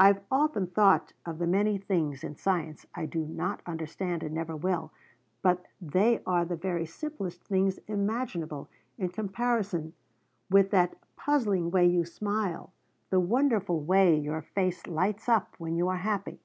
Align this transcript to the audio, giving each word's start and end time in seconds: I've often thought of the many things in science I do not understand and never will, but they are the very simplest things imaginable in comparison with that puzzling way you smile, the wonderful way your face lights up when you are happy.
I've 0.00 0.22
often 0.28 0.66
thought 0.66 1.12
of 1.24 1.38
the 1.38 1.46
many 1.46 1.78
things 1.78 2.24
in 2.24 2.34
science 2.34 2.84
I 2.96 3.06
do 3.06 3.20
not 3.24 3.62
understand 3.64 4.24
and 4.24 4.34
never 4.34 4.56
will, 4.56 4.90
but 5.40 5.66
they 5.80 6.20
are 6.26 6.44
the 6.44 6.56
very 6.56 6.84
simplest 6.84 7.44
things 7.44 7.78
imaginable 7.86 8.68
in 8.98 9.10
comparison 9.10 9.92
with 10.50 10.72
that 10.72 10.96
puzzling 11.14 11.70
way 11.70 11.86
you 11.86 12.04
smile, 12.04 12.72
the 13.10 13.20
wonderful 13.20 13.78
way 13.80 14.18
your 14.18 14.42
face 14.42 14.84
lights 14.88 15.28
up 15.28 15.54
when 15.58 15.76
you 15.76 15.86
are 15.86 15.98
happy. 15.98 16.40